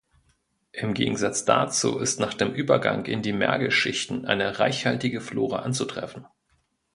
[0.71, 6.25] Im Gegensatz dazu ist nach dem Übergang in die Mergelschichten eine reichhaltige Flora anzutreffen.